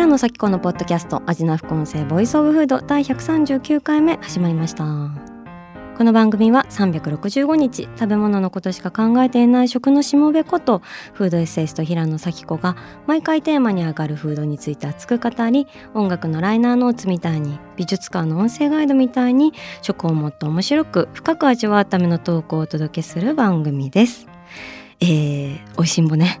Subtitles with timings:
[0.00, 4.82] 平野咲子のポッドキャスト味な副音声ボイスオブフード第139回目始まりました
[5.98, 10.78] この番組は365日食べ物のことしか考えていない食のしもべこと
[11.12, 12.76] フードエッセイスト平野咲子が
[13.06, 24.26] 毎回テーマに上がるフードについて熱く語り音楽のライナーノーツみたいに美術館の音声ガイドみたいに食をもっと面白く深く味わうためのトークをお届けする番組です。
[25.02, 26.40] えー、おいしんぼね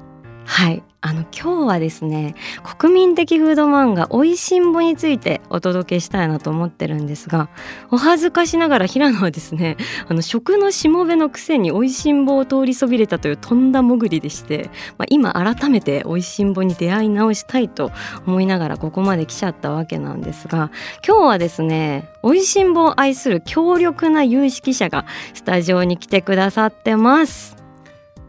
[0.52, 2.34] はいあの今日はですね
[2.78, 7.48] 国民的フード漫画「おいしんぼ」についてお届けしたいなと思ってるんですが
[7.92, 9.76] お恥ずかしながら平野はですね
[10.08, 17.92] あの食のしもべのくせにおいしんぼを通りそびれたというとんだ潜りでして、まあ、今改めておいしんぼに出会い直したいと
[18.26, 20.72] 思いながらここまで来ちゃったわけなんですが
[21.06, 27.56] 今日はですねおいしんぼを愛する強力な有識者がスタジオに来てくださってます。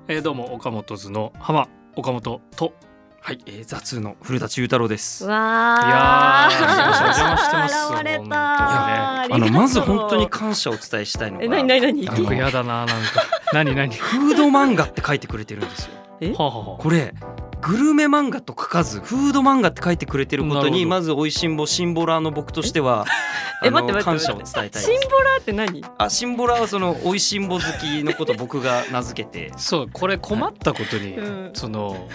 [0.08, 2.74] えー、どうも岡本図の浜岡本と
[3.24, 5.26] はい、えー、雑の古舘裕太郎です。
[5.26, 8.32] わいやーお邪魔してます現れ本当にね。
[8.32, 12.96] たあのまず本当に感謝をお伝えしたいのが、えなになになにあの僕やだななんか。
[13.54, 13.90] 何何？
[13.90, 15.92] は フード漫画って書いてくれてるんですよ。
[16.40, 17.14] あはこれ
[17.62, 23.06] グルメ漫画と書かずフード漫画って書いてくれてることにまず美味しんぼシンボラーの僕としては
[23.64, 25.10] えあの待って感謝を伝えたいシン。
[25.10, 25.86] ボラーって何？
[26.00, 29.52] あシンボラーはその美味しんぼ好きのことを僕が名付けて。
[29.58, 31.52] そうこれ困ったことに、うん。
[31.54, 32.08] その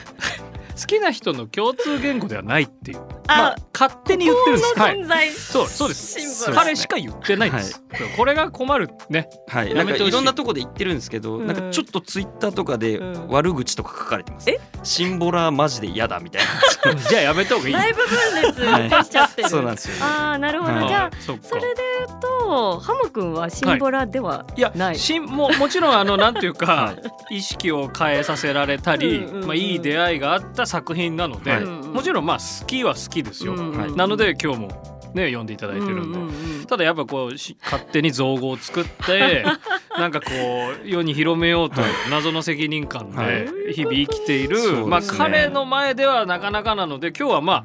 [0.78, 2.98] 好きな人の共通言語ではないっていう。
[3.28, 4.78] あまあ勝手に言ってるんです。
[4.78, 6.20] はいこの存在、そうそうです。
[6.20, 7.82] シンボラー彼しか言ってないんです、
[8.16, 9.28] これが困るね。
[9.48, 9.74] はい。
[9.74, 10.08] なんかやめてほしい。
[10.08, 11.46] いろんなとこで言ってるんですけど、うん。
[11.46, 13.28] なんかちょっとツイッターとかでうん。
[13.28, 14.50] 悪口とか書かれてます。
[14.50, 14.60] え？
[14.82, 16.42] シンボラーマジで嫌だみたい
[16.84, 16.94] な。
[17.08, 17.74] じゃあやめた方がいい。
[17.74, 20.00] 内部分裂しちゃってる、そうなんですよ、ね。
[20.02, 20.88] ああなるほど、はい。
[20.88, 21.38] じゃあそれ
[21.74, 24.60] で言うとハム君はシンボラではい。
[24.60, 26.96] やない、しんももちろんあのなんていうか、 は
[27.30, 29.46] 意識を変えさせられたり、うんうんうん。
[29.46, 31.64] まあ、いい出会いがあった作品なので、はい
[31.96, 33.92] もちろんまあ好きは好きですよ、うんうんはい。
[33.92, 34.68] なので今日も
[35.14, 36.66] ね読んでいただいてるんで、うんうんうん。
[36.66, 39.44] ただやっぱこうし勝手に造語を作って
[39.98, 40.26] なんかこ
[40.84, 43.46] う世に広めようという謎の責任感はい。
[43.66, 44.86] で日々生きている、そうですね。
[44.88, 47.64] まあ彼の前ではなかなかなので今日はまあ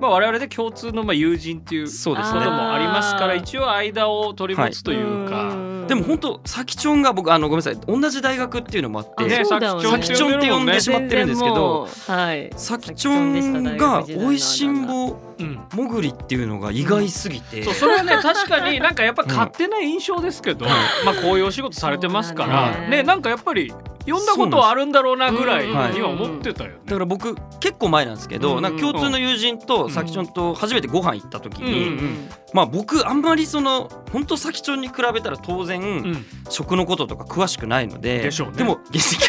[0.00, 2.38] まあ我々で共通のまあ友人っていうそうですね。
[2.40, 3.38] こともありますからあー。
[3.40, 5.54] 一応間を取り持つというか。
[5.54, 7.80] んでも本当さきちょんが僕あのごめんなさい。
[7.86, 9.88] 同じ大学っていうのもあって、ねそうだよね。
[9.88, 10.78] さきちょんって呼んで。
[10.80, 12.50] しまってるんですけどはい。
[12.56, 22.88] さきちょんが美味しんぼうんもぐりっていうのが意外すぎて、そうそれはね確かになんかやっぱ勝手な印象ですけど、まあこういうお仕事されてますからね。
[22.88, 26.76] ねなんかやっぱり読んだことはあるんだろうなぐらいには思ってたよね。
[26.86, 28.62] だから僕結構前なんですけど、うん。
[28.62, 31.98] なんか共通の友人とさきちょんと初めてご飯行った時に、うん。
[31.98, 36.26] うんまあ僕あんまりその本当さきちょんに比べたら当然、うん。
[36.48, 38.58] 食のこととか詳しくないのででしょうね。
[38.58, 38.76] でも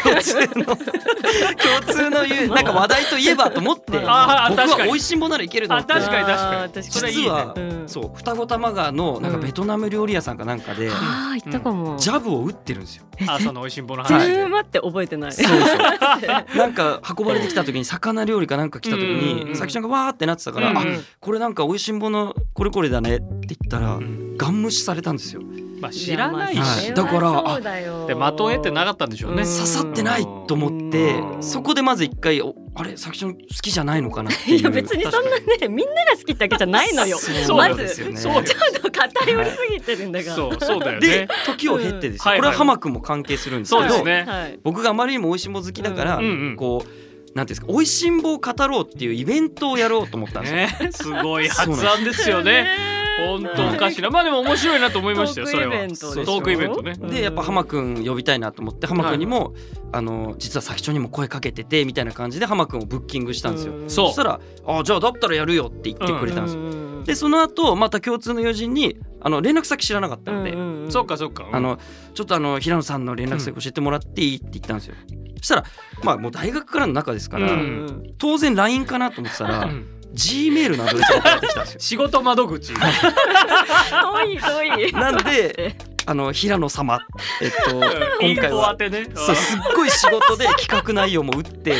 [0.02, 4.50] 共通の 共通の言うなんか話題といえばと思って僕は
[4.84, 7.12] 美味しんぼならいけると思ってあ確かに確かに。
[7.12, 7.84] 実はうん。
[7.86, 13.04] そう双子玉川のなんかベトナム料理屋さんかなんかでああ言ったかも、ジャブを打ってるんですよ。
[13.26, 14.26] 朝の美味しんぼの全話。
[14.26, 14.34] で。
[14.34, 15.32] 然待って覚えてない。
[15.32, 15.58] そうそう。
[16.56, 19.48] なんか運ばれてきた時に魚料理かなんか来た時うんうんうん。
[19.50, 20.78] にさきちゃんがわーってなってたから、うん。
[20.78, 20.84] あ
[21.20, 24.36] これなんか美味しんぼのこれこれだねって言ったら、うん。
[24.36, 25.42] ガン無視されたんですよ。
[25.80, 26.88] まあ知らないはし。
[26.88, 27.60] いだから
[28.06, 29.42] で的を得てなかったんでしょうね。
[29.42, 29.48] うん。
[29.48, 31.42] 刺さってないと思ってうん。
[31.42, 32.96] そこでまず一回おあれ？
[32.96, 34.58] さきちゃん好きじゃないのかなっていう。
[34.58, 37.18] いや別にそんなねみんなが好きってわけじゃないのよ。
[37.20, 37.56] そう。
[37.56, 38.16] まずなんですよね。
[38.16, 40.36] そうよちょっと語りすぎてるんだから。
[40.36, 41.28] そうそうだよでね。
[41.46, 42.38] 時を経ってですよ、うん。
[42.38, 44.24] これは浜君も関係するんですけど、そうですね。
[44.26, 46.56] はい僕があまりにも美味しんぼ好きだから、うんうん。
[46.56, 46.88] こう
[47.34, 50.56] なんていうんですか美味しんぼを語ろうっていうイベントをやろうと思ったんですよ。
[50.58, 50.92] ね。
[50.92, 52.99] すごい発案ですよね。
[53.18, 55.72] 本当おかしなまあでも面白いなと思いましたよそれは。
[55.72, 56.94] トークイベントね。
[56.94, 59.54] でやっぱ浜君呼びたいなと思って浜君にも、
[59.92, 63.74] あの実は先長にも声かけててみたいな感じで浜君をブッキングしたんですよ。
[63.74, 66.62] うんそしたら「あじゃあだったらやるよ」って言ってくれたんですよ。
[66.62, 71.46] うんでその後また共通の友人にあの連絡先知らなかったので「うんうんうんそっかそっか。
[71.50, 71.78] あの
[72.14, 74.94] ちょっとあの平野さんの連絡先教えてもらっていい?」って言ったんですよ。
[75.38, 75.64] そしたら
[76.04, 81.80] まあもう大学からの仲ですから、ううんん当然 LINE かなと思ってたら、うん G メールのアドレスが返ってきたんですよ。
[81.80, 82.72] 仕事窓口。
[82.74, 87.00] 遠い遠いなんであの平野様。
[87.42, 87.76] えっと
[88.20, 89.06] 今回はね。
[89.14, 91.74] そうすっごい仕事で企画内容も打って。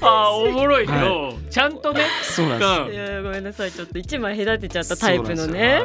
[0.00, 0.86] あーおもろい。
[0.86, 2.02] けど、ちゃんとね。
[2.22, 2.80] そうなんです。
[2.80, 2.94] うん。
[2.94, 3.72] いやごめんなさい。
[3.72, 5.82] ちょっと一枚隔てちゃったタイプのね。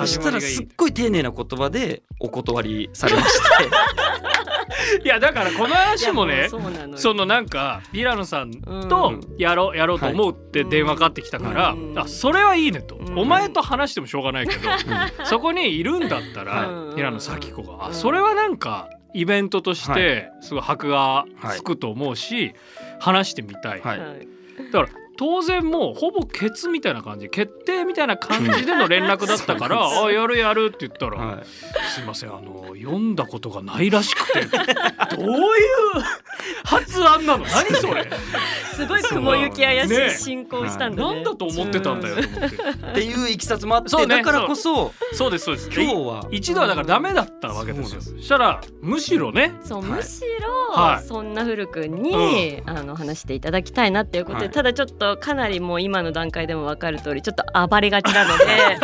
[0.00, 3.66] そしたらすっごい丁寧な言葉でお断りされまして。
[5.04, 6.96] いやだからこの話もねそのよ。
[6.96, 9.20] そのなんかピラノさんうとん。
[9.38, 11.98] やろうやろうと思うって電話かかってきたから、うん。
[11.98, 13.18] あそれはいいねと、うん。
[13.18, 14.68] お前と話してもしょうがないけど、
[15.24, 17.84] そこにいるんだったら、うん平野咲子が、うん。
[17.86, 21.24] あそれはなんかイベントとしてすごい箔が
[21.54, 22.54] つくと思うし、
[23.00, 23.98] 話してみたい、はい。
[23.98, 24.28] はい。
[24.72, 31.44] だから当然もうほぼケツみたいな感じ決定みたいな感じでの連絡だったから「そうあやるやる」って言ったら「はい。
[31.94, 34.46] すいませんあの読んだことがないらしくて。
[35.16, 35.40] どういう
[36.64, 37.44] 発案なの？
[37.44, 38.08] 何それ？
[38.74, 41.14] すごい雲行き怪しねい進行したんだね。
[41.14, 42.56] なんだと思ってたんだよと思って。
[42.56, 44.16] っていういきさつもあって、そうね。
[44.18, 45.30] だからこそそう。
[45.30, 45.70] ですそうです。
[45.72, 46.26] 今日は。
[46.30, 48.00] 一度はだからダメだったわけですよ。
[48.00, 49.54] そしたらむしろね。
[49.64, 49.90] そう、はい。
[49.92, 50.22] むし
[50.74, 51.06] ろ、はい。
[51.06, 54.54] そんな古くんに、あの話していただきたいなっていうことで、はい。
[54.54, 58.44] ただちょっとかなりもう今の段階でも分かる通りちょっと暴れがちなので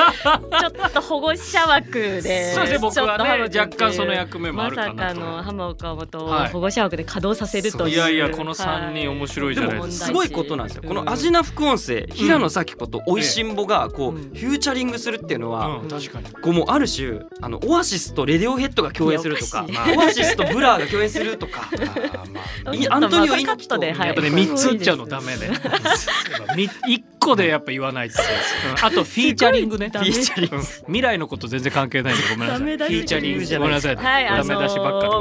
[0.61, 2.55] ちょっと保護者枠で。
[2.55, 4.95] そうですね僕はね若干その役目もあるかなと。
[4.95, 7.99] まさかの浜岡本をはい保護者枠で稼働させるという、い。
[7.99, 10.07] やいやこの三人面白いじゃないはですか。
[10.07, 10.83] すごいことなんですよ。
[10.87, 15.89] このアジナナ副音声、平野咲子と美味しんぼがこう、うんフューチャリングするっていうのは、うん。
[15.89, 19.97] 確かにこうもうある種あのオアシスとレディオヘッドが共演するとかいやおかしい。
[19.99, 21.69] オアシスとブラーが共演するとか。
[22.73, 25.51] いアントニオ猪木とで、はい、やっぱね三つ言っちゃうのダメね。
[26.57, 28.21] み一個でやっぱ言わないと。
[28.21, 29.91] うんあとフィーチャリングね。
[29.93, 32.63] フィーチャリングうん未来のこと全然関係ないんでごめんなさい。
[32.63, 33.97] フィーチャリングじゃないごめんなさい。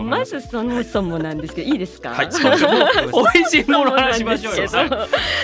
[0.03, 2.09] まずそもそもなんですけどいいですか？
[2.11, 2.63] はいそうです
[3.11, 4.67] もうおいしいもの話しましょうよ。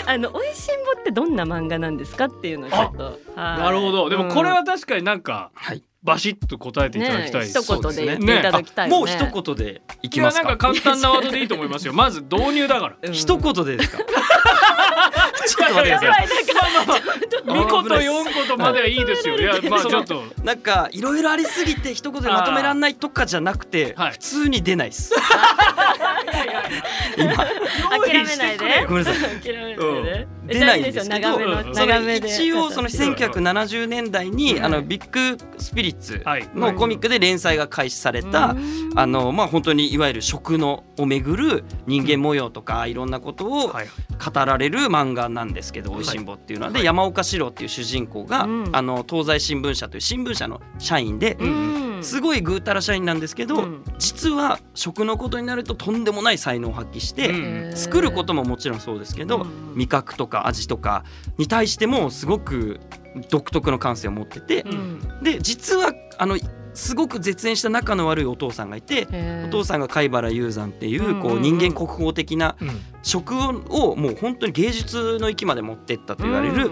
[0.06, 4.10] あのおいしんぼってどんな漫画なんですかっていうのをちょっとはいなるほど。
[4.10, 7.42] でもこれは確かになんかはいバシッと答えていただきたい。
[7.42, 7.56] です。
[7.58, 9.00] ね一言で言ってねいただきたいよね。
[9.00, 10.48] もう一言でいきますか。
[10.50, 11.94] か簡単なワードでいいと思いますよ。
[11.94, 12.96] まず導入だから。
[13.02, 13.14] うん。
[13.14, 13.98] 一言でですか？
[15.48, 16.28] ちょっと待ってください。
[17.48, 19.38] 二個と四個とまではいいですよ。
[19.40, 20.24] いやまあちょっと。
[20.44, 24.12] なんかいろいろありすぎて一言でまとめらんないとかじゃなくてはい。
[24.12, 25.14] 普通に出ないです。
[27.16, 28.86] 諦めないで。
[28.88, 29.40] ごめんなさい。
[29.42, 29.82] 諦めないで。
[29.82, 31.40] うん出ないんですけど
[32.28, 34.66] 一応その1970年代にうん。
[34.66, 36.50] あのビッグスピリッツはい。
[36.54, 38.92] のコミックで連載が開始されたうん。
[38.96, 43.88] あのまあ本当にいわゆる食のをめぐる人間模様とかいろんなことをはい。
[44.18, 46.04] 語られる漫画なんですけど「おい。
[46.06, 46.72] しんぼ」っていうのは。
[46.72, 48.70] で山岡四郎っていう主人公がうん。
[48.72, 53.84] あの東西新聞社という新聞社の社員でうんすごいぐうたら社員なんですけどうん。
[53.98, 57.76] 実は食のことになるととんでもない才能を発揮してうん。
[57.76, 59.74] 作ることももちろんそうですけどうん。
[59.76, 61.04] 味覚とか味とか
[61.38, 62.80] に対してもすごく
[63.30, 65.24] 独特の感性を持っててうん。
[65.24, 66.38] で実はあの
[66.74, 69.08] すごく絶縁した仲の悪いお父さんがいて
[69.48, 72.70] お父さんが貝原雄山っていうこう人間国宝的なうん。
[73.04, 76.70] 食をもう本当に芸術の域まで持ってったと言われる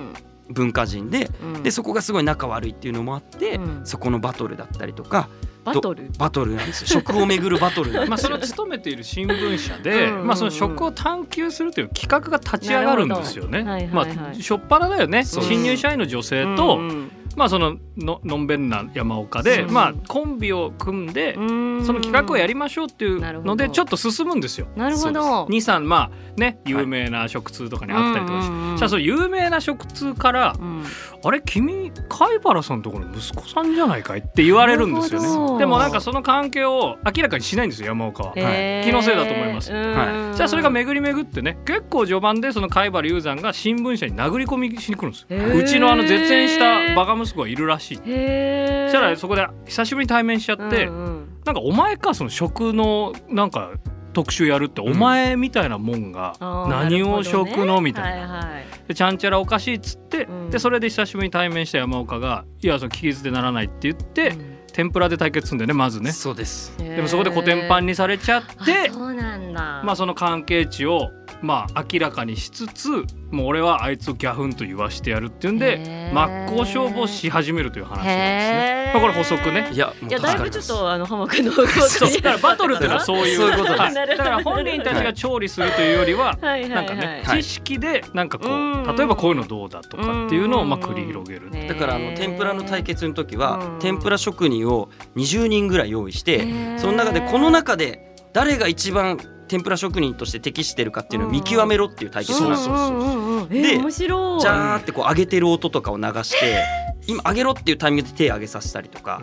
[0.50, 1.64] 文化人でうん。
[1.64, 3.86] でそこがすごい仲悪いっていうのもあってうん。
[3.86, 5.30] そこのバトルだったりとか
[5.64, 6.12] バトル？
[6.20, 6.82] バトルなんです。
[6.82, 10.14] よ食をめぐるバトル まあその勤めている新聞社で、うん。
[10.14, 13.60] うんうんまあその食を探求するという企画が立ち上がるんですよね。
[13.60, 14.06] はいはいはいまあ
[14.36, 15.26] 初っ端だよね。
[15.26, 19.74] 新入社員の女性と、うんうんまあそのののんべんな山岡で、うん。
[19.74, 21.86] まあコンビを組んで、うん。
[21.86, 23.74] その企画をやりましょうっていうのでど。
[23.74, 24.68] ちょっと進むんですよ。
[24.76, 25.48] なるほど。
[25.50, 30.84] 二三まあね有名な食通とかにあったりとかして、じゃあその有名な食通からうん。
[31.24, 35.22] あれ君貝原さんのところの息子さんじゃないかいって言われるんですよ
[35.54, 35.60] ね。
[35.60, 37.88] でもなんかその関係を明らかにしないんですよ。
[37.88, 38.34] 山岡は。
[38.36, 38.86] へー。
[38.86, 39.74] 気のせいだと思います。
[39.74, 47.96] うんじゃあそれが巡り巡ってね結構序盤でその貝原雄山が新聞社に殴り込みしに来るんですうちのあの絶縁したバカ息子がいるらしい。
[47.96, 51.28] したらそこで久しぶりに対面しちゃって、うんうん。
[51.46, 53.72] なんかお前かその食のなんか
[54.14, 58.28] 特集やるってお前みたいなもんが何を食のみたいな。
[58.28, 60.50] はいはいでちゃんちゃらおかしいっつって、うん。
[60.52, 64.56] でそれで久しぶりに対面した山岡が「いやその聞き捨てならない」って言って、うん。
[64.72, 66.12] 天ぷらで対決するんだよねまずね。
[66.12, 66.78] そうです。
[66.78, 69.82] でもそこでコテンパンにされちゃってあそうなんだ。
[69.84, 71.10] まあその関係値を
[71.46, 72.90] まあ明らかにしつつ
[73.32, 78.92] もう俺はあいつをギャフンと言わしてやるっていうんで真っ向勝負をし始めるという話なんですね。
[78.94, 79.70] まあこれ補足ね。
[79.72, 83.80] いやもういやだいぶちょっとあの浜君の動き そうだからバトルっていうのはそういう そういうことです。
[83.82, 87.44] はいだから本人たちが調理するというよりははいはいはいなんかねはい。
[87.44, 93.80] 知識でなんかこう例えばこういうのどうだとかっていうのをまあうん繰り広げるねだからあの天ぷらの対決の時はうん。
[93.80, 96.48] 天ぷら職人を20人ぐらい用意して
[96.78, 104.42] その中でこの中で誰が一番天ぷら職人として適してるかっていうのを見極めろっていう対決なんですで面白い。
[104.42, 106.64] ジャーってこう上げてる音とかを流して
[107.08, 109.22] 今上げろっていうタイミングで手上げさせたりとか。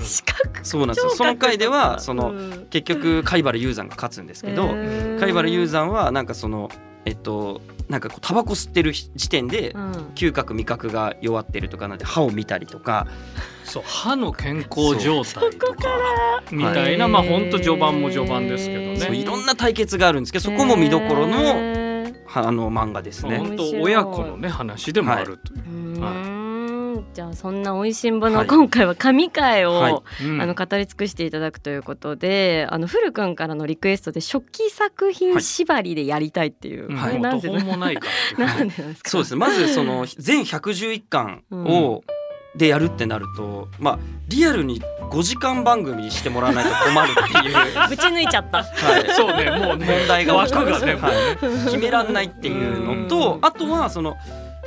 [0.62, 1.10] そうなんですよ。
[1.10, 2.32] その回ではその
[2.70, 4.68] 結局貝原雄山が勝つんですけど
[5.18, 6.70] 貝原雄山はなんかその
[7.04, 7.60] えっと
[7.92, 9.92] なんかこうタバコ吸ってる時点でうん。
[10.14, 13.06] 嗅覚味覚が弱ってるとかなんで歯を見たりとか。
[13.64, 18.96] そう歯の健康状態とかみたいなまあ本当序盤も序盤ですけどね。
[18.98, 21.36] そういろんな対決があるんですけどそこも見どころの
[22.34, 23.38] あの漫画ですね。
[23.38, 25.98] 本当親子のね話でもあるという。
[25.98, 26.41] うはー
[26.92, 28.46] んじゃあそんな美味しんぼのはい。
[28.46, 30.24] 今回は神回を、はい。
[30.24, 30.40] うん。
[30.40, 36.98] あの語り尽くしていただくということで、あの古くんからのリクエストで初期作品縛りでやりたいっていう、うん。
[36.98, 38.08] これもう途なんで方もないか。
[38.38, 39.10] なんでなんですか？
[39.10, 39.34] そうです。
[39.34, 42.02] ねまずその全111巻を、
[42.54, 48.60] でやるってなるとまあリアルに5時間番組にしてもらわないと困るっていう、は ぶち抜いちゃった。
[48.60, 48.64] い、
[49.16, 49.86] そうねもうね。
[49.86, 50.94] 問題が起きて枠がね。
[50.96, 51.64] はい。
[51.64, 53.46] 決めらんないっていうのとうん。
[53.46, 54.16] あとはその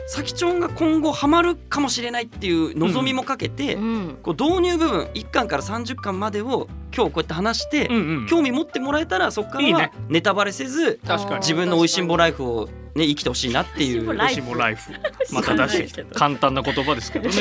[0.07, 4.17] さきちょんが今後ハマるかもしれないっていう望みもかけて、うん。
[4.21, 8.27] こう導入部分1巻から30巻までを今日こうやって話して、うんうん。
[8.27, 9.91] 興味持ってもらえたらそこからはいいね。
[10.07, 11.39] ネタバレせず確かに。
[11.39, 14.13] 自分の美味しんぼライフを、ね、生きてほしいなっていう。
[14.13, 17.35] 美味しんぼライしもライフ また出して簡単な言葉ですけどね。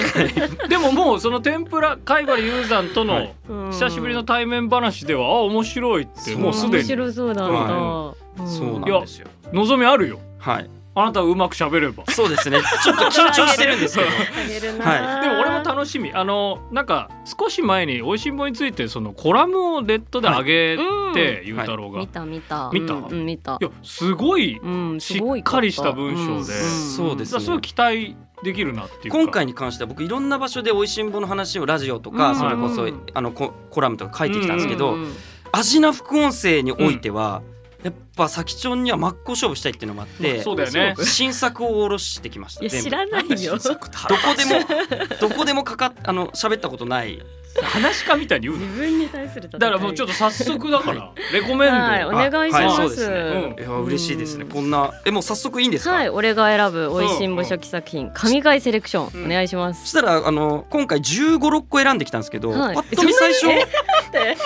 [0.71, 3.35] でももうその天ぷら貝原雄山との
[3.73, 7.43] 久しぶりの対面話ではあ面白いってもうすで面に白そうだ。
[7.45, 8.49] はうん。
[8.49, 9.27] そうなんですよ。
[9.53, 10.19] 望みあるよ。
[10.39, 12.05] はい、あなたはうまく喋れば。
[12.09, 12.61] そうですね。
[12.83, 14.09] ちょっと緊張してるんですけど。
[14.09, 16.13] はでも俺も楽しみ。
[16.13, 20.79] あのなんか少し前に「おいしんぼ」についてそのコラムをネットで上げ
[21.15, 22.07] てゆうたろうが、見い。
[22.09, 22.71] た見た。
[22.73, 22.95] 見た？
[22.95, 23.59] うんうん見た。
[23.61, 26.53] やすごいうんしっかりした文章で。
[26.53, 29.19] そうですだからすごい期待できるなっていうか。
[29.19, 32.37] 今回に関しては僕いろんな場所で美味しんぼの話をラジオとか、うん。
[32.37, 35.13] それこそうんあのココラムとか書いてきたんですけど、うんうん
[35.57, 37.41] 味な副音声においては、
[37.85, 42.65] やっぱ先ちょんには真っ向勝負したいっていうのもあって、そうだよね新作を下ろしてきました。
[42.65, 43.59] いや知らないよ。
[43.59, 43.89] どこ
[44.37, 44.61] でも
[45.21, 47.23] どこでもかかっあの喋ったことない。
[47.63, 48.67] 話し家みたいに言うの？
[48.67, 52.77] 自分に対するだからもうちょっと早速だから レコメンド、はいお願いしはいます。
[52.77, 54.45] そうですねうんいや嬉しいですね。
[54.51, 55.93] こんなえもう早速いいんですか？
[55.93, 59.83] はい、俺が選ぶ美味しんぼ初期作品神回セレクション、うんお願いします。
[59.83, 64.37] そしたらあの今回15、6個選んできたんですけど、はいパッと見最初多くない？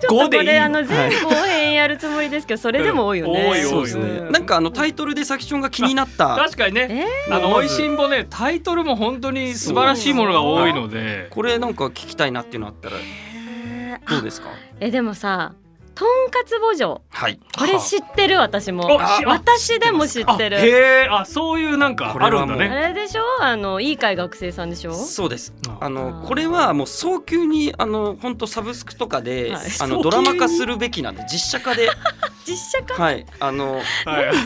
[0.00, 3.40] ちょっとこれあの前後編やるつもりですけど、それでも多いよね。
[3.40, 4.04] うん多い多いそうですね。
[4.04, 4.32] うん。
[4.32, 6.36] なんかあのタイトルでさきちょんが気になった。
[6.36, 7.06] 確かにね。
[7.28, 11.28] えあの美味しんぼねタイトルも本当に素晴らしいものが多いので。
[11.30, 14.10] これなんか聞きたいなっていうのあったらー。
[14.10, 14.48] どうですか？
[14.80, 15.54] えでもさ、
[15.96, 17.00] とんかつ墓場。
[17.08, 17.40] はい。
[17.58, 18.38] これ知ってる？
[18.38, 18.86] 私も。
[19.00, 20.58] あ私でも知ってある。
[20.58, 22.84] へえあそういうなんかこれはもうあるんだね。
[22.84, 23.22] あれでしょ？
[23.40, 24.92] あのいい会学生さんでしょ？
[24.92, 25.54] そうです。
[25.68, 29.66] ああのこれはもう早急にあの本当サブスクとかで、はい。
[29.80, 31.88] あのドラマ化するべきなんで実写化で。
[32.46, 33.02] 実写化？
[33.02, 33.26] はい。
[33.40, 33.82] あのはい。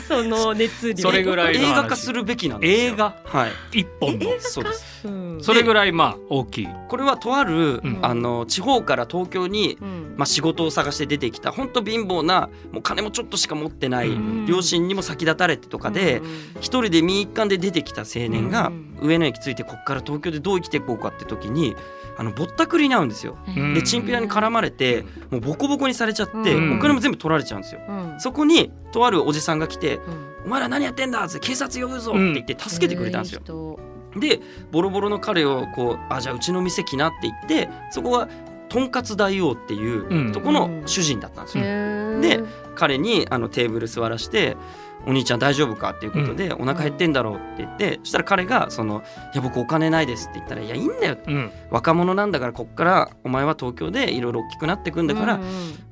[0.07, 1.03] その熱量。
[1.03, 2.93] それぐらいの映話画化するべきなんですよ。
[2.93, 3.15] 映画？
[3.25, 3.81] はい。
[3.81, 4.27] 一本の。
[4.39, 5.09] そうです。
[5.09, 5.39] うん。
[5.43, 6.69] それぐらいまあ大きい。
[6.89, 7.99] これはとある、うん。
[8.03, 10.15] あの地方から東京にうん。
[10.17, 14.47] まあ仕事を探して出てきた本当貧乏なもう金もちょっとしか持ってない、うん。
[14.47, 16.27] 両親にも先立たれてとかで、うん。
[16.61, 18.99] 一人で民一貫で出てきた青年がうん。
[19.03, 21.75] 上野駅着いてこっから東京でどう生きていこうかって時に
[22.19, 23.39] あのぼったくりに遭うんですよ。
[23.49, 23.75] うん。
[23.75, 26.77] でチンピラに絡まれてもうボコボコにされちゃって、うん。
[26.77, 27.81] お金も全部取られちゃうんですよ。
[27.89, 28.15] うん。
[28.19, 33.79] そこにとあるおじさんが来てうん「お前ら何やってんだ!」って警察呼ぶぞって言って助けてくれたんですよ。
[34.17, 34.41] で
[34.73, 38.29] ボロボロの彼をこう「あじゃあうちの店来な」って言ってそこは
[38.71, 40.33] とんかつ大王っていううん。
[40.33, 41.65] とこの主人だったんですよ。
[41.65, 44.57] でで彼にあのテーブル座らして
[45.07, 49.03] 「お兄ちゃん大丈夫か?」っていうことで「お腹減ってんだろう」って言ってそしたら彼がその
[49.35, 51.51] 「いや僕お金ないです」って言ったら「いやいいんだよ」うん。
[51.71, 55.41] 若者なんだからこっからお前は東京でいろいろ大きくなってくんだから、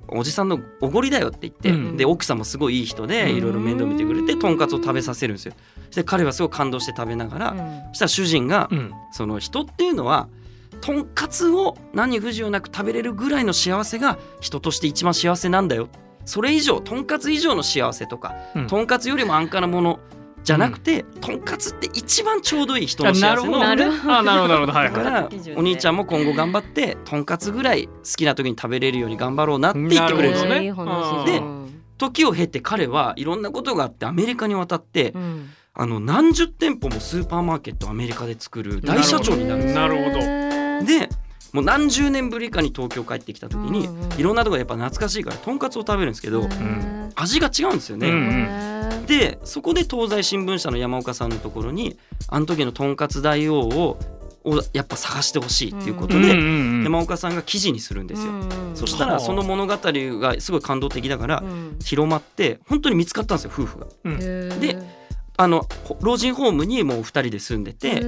[0.09, 1.97] おじさんのおごりだよって言って、うん。
[1.97, 5.55] で奥さんもすごいいい人でいろいろ面倒見てくれてとんかつを食べさせるんですよ。
[5.95, 7.55] で彼はすごい感動して食べながら、
[7.93, 8.93] そしたら主人が、うん。
[9.13, 10.29] その人っていうのは
[10.81, 15.89] とんかつを何不自由なく食べれるぐらいの幸せが人として一番幸せなんだよ。
[16.25, 18.67] それ以上とんかつ以上の幸せとか、うん。
[18.67, 20.01] とんかつよりも安価なもの
[20.45, 23.35] じゃなくて、とんかつって一番ちょうどいい人の幸せの。
[23.37, 24.73] るほどねなるほどあなるほどなるほど。
[24.73, 30.31] はいはだからお兄ちゃんも今後頑張ってとんかつぐらい好きな時に食べれるように頑張ろうなって言ってくれる。
[30.31, 31.33] んですよなるほどね。
[31.33, 31.41] いい。
[31.41, 31.43] 話で
[31.97, 35.51] 時を経て彼はいろんなことがあってアメリカに渡ってうん。
[35.81, 39.81] あの何十店舗もスーパーマーケットをアメリカで作る大社長になるんですよ。
[39.81, 40.48] なるほど
[40.85, 41.09] で
[41.53, 46.49] もう何十年ぶりかに東京帰ってきた時に、うんうんいろんなところでやっぱ懐かしいからとんかつを食べるんですけど、
[47.15, 49.05] 味が違うんですよね。
[49.07, 53.99] でそこで東西新聞社の山岡さんのところにあの時のとんかつ大王を
[54.45, 56.85] をやっぱ探してほしいっていうことうんうんで、うん。
[56.85, 58.33] 山岡さんが記事にするんですよ。
[58.75, 59.21] そしたらはあ。
[59.21, 61.43] その物語がすごい感動的だから
[61.85, 63.87] 広まって本当に見つかったんですよ夫婦が。
[64.57, 64.79] で
[65.41, 68.03] あのほ老人ホームにもう2人で住んでて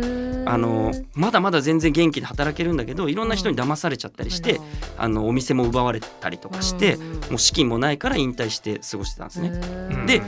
[0.46, 4.60] あのまだまだ全然元気で働けるんだけどいろんな人に騙されちゃったりして、
[4.98, 9.50] あのお店も奪われたりとかして、もう資金もないから引退して過ごしてたんですね。
[10.06, 10.22] で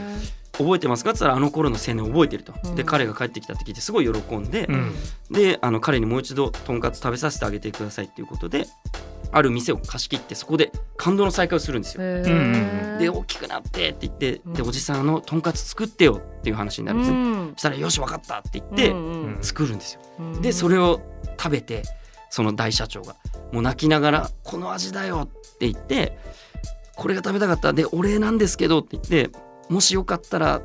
[0.52, 1.10] 覚えてますか？
[1.10, 2.52] って言ったらあの頃の青年覚えてると。
[2.74, 2.86] でうん。
[2.86, 4.94] 彼が帰ってきたって聞いてすごい喜んで、うん。
[5.30, 8.66] であの彼にもう一度とんかつ食べさせてあげてくださいっていうことで
[9.32, 12.02] ある店を貸し切ってそこで感動の再会をするんですよ。
[12.02, 14.68] んで大きくなってって言ってでうん。
[14.68, 17.52] おじさんあのとんかつ作ってよっていう話になるんですよ。
[17.54, 20.00] そしたらよし分かったって言ってん作るんですよ。
[20.42, 21.00] でそれを
[21.38, 21.82] 食べて
[22.28, 23.16] その大社長が
[23.52, 26.18] もう泣きながら「この味だよ」って言って
[26.96, 27.72] 「これが食べたかった。
[27.72, 29.30] でお礼なんですけど」って言って
[29.72, 30.60] 「もしよかったら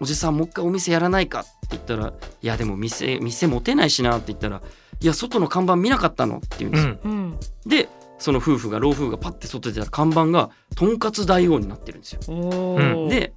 [0.00, 4.60] おじさんもう一回お店やらないか」って言ったら「いやでも店店持てないしな」って言ったら
[5.00, 7.10] 「いや外の看板見なかったの?」って言うんうですよ。
[7.10, 7.88] んで
[8.20, 12.20] その夫婦が老夫婦がパッて外出たら看板が「とんかつ大王」になってるんですよ。
[12.28, 13.32] うんで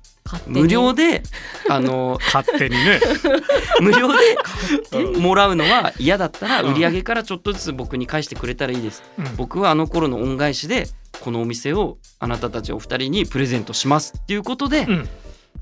[0.47, 1.21] 無料で
[1.69, 2.99] あの 勝手にね。
[3.81, 9.03] 無料でもらうのは嫌だったら売り上げからちょっとずつ僕に返してくれたらいいです。
[9.17, 9.35] うん。
[9.35, 10.87] 僕はあの頃の恩返しで
[11.19, 15.09] このお店をあなたたちお二人にプレゼントしますっていうことで、うん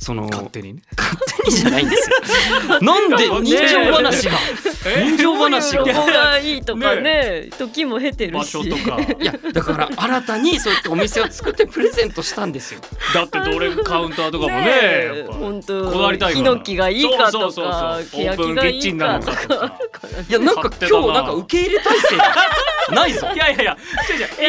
[0.02, 0.82] その勝手にね。
[0.98, 2.18] 勝手にじゃないんですよ。
[2.82, 4.32] なんで人情話が
[5.06, 5.84] 人情話が。
[5.84, 6.40] ここが。
[6.40, 8.50] いいとかね時も経てる場し。
[8.50, 12.80] 所とかいやだから新たにそうやってお店を作ってプレゼントしたんですよ。
[13.14, 18.22] だってどれカウンターとかもね本当こだわりたいからヒノキがいいかとそうそうそうかそう。
[18.22, 19.38] 欅がいいかとか。
[19.38, 19.72] とかか。
[20.28, 22.18] いやなんか今日なんか受け入れ体制
[22.96, 23.28] ないぞ。
[23.36, 23.38] い。
[23.38, 23.78] やいやいや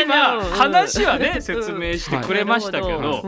[0.03, 3.23] 今話はね説明してくれましたけど。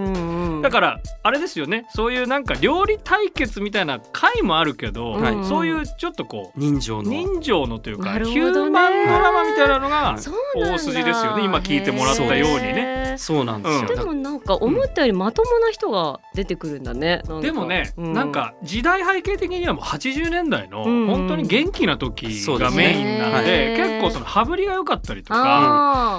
[0.63, 1.85] だからあれですよね。
[1.95, 5.45] そういうなんか料理対決みたいな回もあるけど、はい。
[5.45, 7.11] そういうちょっとこう人情の。
[7.11, 10.17] 人情のというか、ヒューマンドラマみたいなのが
[10.57, 11.45] 大筋ですよね。
[11.45, 13.15] 今聞いてもらったようにね。
[13.17, 13.89] そうなんですよ。
[13.91, 13.97] うん。
[13.97, 17.23] でもなんか思ったよりまともな人が出てくるんだね。
[17.43, 23.77] でもね、うなんか時代背景的にはもう80年代のうん本当に元気な時がメインなんで、はい。
[23.77, 25.43] 結構その羽振りが良かったりとか。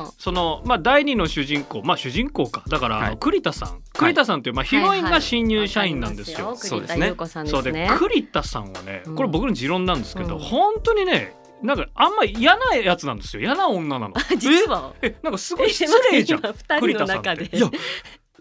[0.08, 2.64] あそのまあ、第二の主人公まあ主人公か。
[2.68, 3.18] だから、はい。
[3.18, 3.82] 栗田さん。
[3.94, 6.56] 栗田さんという、まあ、ーヒロインが新入はいはい社員なんですよ。
[6.56, 7.14] そうですね
[7.46, 7.90] そうで。
[7.98, 14.14] 栗田さんはねうんこれ僕の持論なんですけど、うん本当にねなんかあんま嫌なやつなんですよ嫌な女なの。
[14.38, 14.94] 実は。
[15.02, 16.40] えなんかすごい失礼じゃん。
[16.40, 17.46] 今二人の中で。
[17.46, 17.70] いや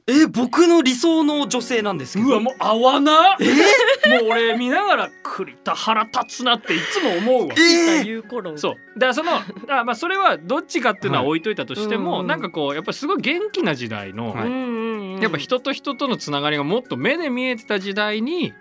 [0.07, 2.29] え僕の理想の女性なんですけど。
[2.29, 3.13] うわもう合わな。
[3.23, 7.55] もう俺見ながら栗田腹立つなっていつも思うわ。
[7.55, 8.05] えー。
[8.07, 8.59] いう頃。
[8.59, 8.75] そう。
[8.99, 9.33] だからその
[9.71, 14.47] あまあそれはどっちかっていうのは置いといたとしても、はいなんかこうやっぱりすごい元気な時代の、はい。
[14.47, 15.21] うんうんうん。
[15.21, 18.53] やっぱ人と人とのつながりがもっと目で見えてた時代に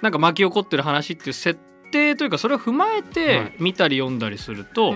[0.00, 3.62] なんか巻き起こってる話っていう設定というかそれを踏まえはてい。
[3.62, 4.94] 見たり読んだりすると、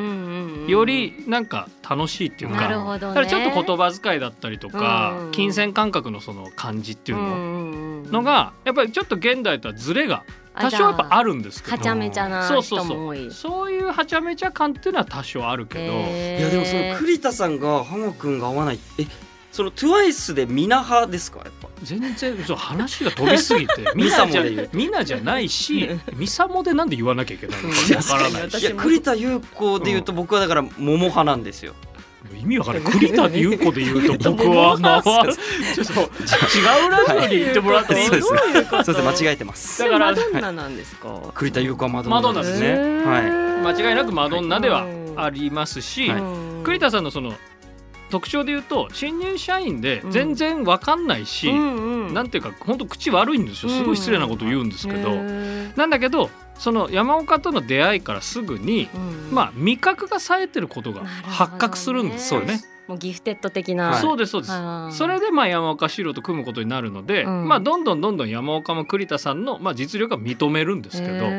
[0.66, 2.62] よりなんか楽しいっていうか。
[2.62, 3.14] なるほどね。
[3.14, 5.32] だからちょっと言葉遣いだったりとか、うんうん。
[5.32, 10.24] 金銭感覚のその感じっていうのののがやっぱりちょっと現代とはズレが
[10.54, 11.76] 多少やっぱあるんですけど。
[11.76, 13.26] はちゃめちゃなそうそうそ人も多い。
[13.26, 18.78] うそういうはちゃめちゃ感っていうのは多少あるけど、いやでもその栗田さんが浜くんが合わない。
[18.98, 19.06] え
[19.50, 21.40] その TWICE でミナ派ですか？
[21.40, 27.74] やっぱ全然そう話が飛びすぎてミ ミサナじゃモで言うミナじゃないしミサモでなんで言わなきゃいけないのうん。
[27.74, 28.48] かわからない。
[28.60, 31.74] いや栗田優子で言うと僕はだから桃派なんですよ。
[32.40, 32.92] 意味わからない。
[32.92, 35.26] 栗田優子で言うと僕は まあ ちょっ
[35.86, 39.82] と違うラジオに言ってもらっていいそうですどういうことそうです間違えてます。
[39.82, 41.08] だからマドンナなんですか？
[41.34, 42.70] 栗田優子はマドンナマドンナですね。
[43.04, 43.74] はい。
[43.76, 46.22] 間違いなくマドンナではありますし、はい。
[46.64, 47.34] 栗田さんのその
[48.12, 53.72] 特徴で言うと新入社員で全然わかんないし、うんなんていうか本当口悪いんですよ。
[53.72, 59.34] すごい失礼なこと言うんですけど、へなんだけどその山岡との出会いからすぐに、ーうん。
[59.34, 62.60] まあ味覚が冴えてることが発覚するんですよね。
[62.86, 63.92] もうギフテッド的な。
[63.92, 64.98] はいそうですそうです。
[64.98, 67.48] それでまあ山岡四郎と組むことになるので、うん。
[67.48, 71.30] まあどんどんどんどん山岡も栗田さんのまあ実力が認めるんですけど、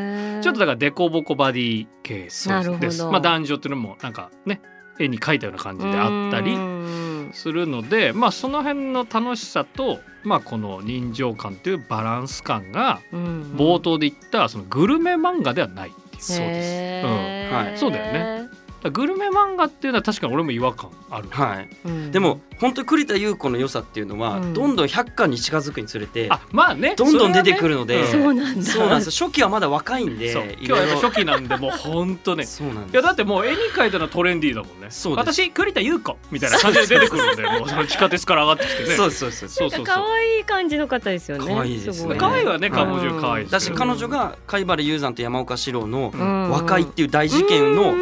[0.42, 2.80] ちょっとだからデコボコバディ系なるほど。
[2.80, 3.04] です。
[3.04, 4.62] まあ男女っていうのもなんかね
[4.99, 7.32] 絵に描いたような感じであったりうん。
[7.34, 13.53] するので、まあその辺の楽しさとまあこの臨場感というバランス感がうん。
[13.56, 15.89] 冒頭で言ったそのグルメ漫画ではない。
[15.89, 16.21] っていう。
[16.21, 16.69] そうです。
[16.71, 17.77] へーはい。
[17.77, 18.49] そうだよね。
[18.91, 21.29] グルメ漫画っていうのは確かに俺も違和感ある。
[21.29, 21.69] はい。
[21.86, 22.12] うん。
[22.12, 24.54] でも本当に栗田優子の良さっていうのは、うん。
[24.54, 26.96] どんどん100巻に近づくにつれてあまあね。
[26.96, 28.24] どんどん出てくるので、そね。
[28.24, 28.63] そうなんだ。
[28.63, 29.22] そうなんです。
[29.22, 30.44] よ初期はまだ若いんでそう。
[30.60, 32.46] 今日はやっぱ初期なんでもう本当ね。
[32.46, 32.94] そうなんです。
[32.94, 34.88] いやだってもう絵に描いたのはトレンディーだもんね。
[34.89, 35.34] そうです。
[35.34, 38.96] 私栗田優子みたいな感じで出てくるんで もうその地下鉄から上がってきてね。
[38.96, 41.46] そうそうそうそうそう可愛い感じの方ですよね。
[41.54, 42.13] 可愛いですね。
[42.13, 42.70] ご可愛いはね。
[42.70, 47.94] はい彼女可愛いだし彼女が貝原雄山と山岡四郎のうん和解っていう大事件の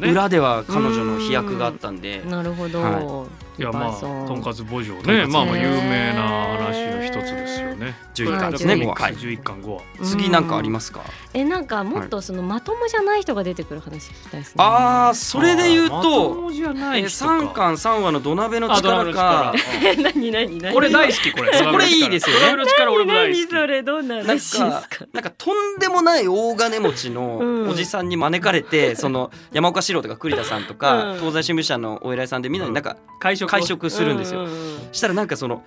[0.00, 2.22] 裏では彼女の飛躍があったんで。
[2.26, 6.22] なるほど、いやまあとんかつ牧場ねまあまあ有名な
[6.58, 7.94] 話の一つですよね。
[8.14, 9.14] 11巻ですねはい5話はい。
[9.14, 9.80] 11巻5話。
[10.04, 11.00] 次なんかありますか？
[11.34, 14.54] えなんかもっとそのまともじゃない人が出てくる話聞きたいですね。
[14.58, 17.38] あーそれで言うともじゃないえ人か。
[17.38, 19.54] 3巻3話の土鍋の力か。
[20.02, 21.50] 何何何これ大好きこれ。
[21.72, 22.42] これいいですよね。
[22.42, 23.50] ドラムの力俺も大何好き。
[23.50, 24.70] それどんななん話ですか？
[24.70, 27.14] かなんかとんでもない大金持ちうん。
[27.14, 31.18] のおじさんに招かれて、その山岡四郎とか栗田さんとか、うん。
[31.20, 34.44] 東西新聞社のお偉いさんでみんなでなんか会食を会食するんですよ。
[34.44, 35.62] ううんしたらなんかその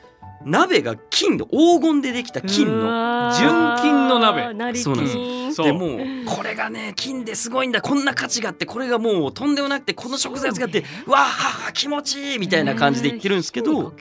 [0.45, 3.31] 鍋が金の黄金でできた金うの。
[3.37, 3.49] 純
[3.81, 4.43] 金の鍋。
[4.75, 7.81] そうなんですでもうこれがね金ですごいんだ。
[7.81, 11.25] こんな価値があってこれがもうとんでもなくてこの食材を使ってうわ
[11.67, 13.93] あ気持ちいいみたいな感じで言ってるんですけど